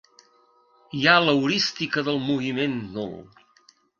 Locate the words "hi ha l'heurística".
0.99-2.05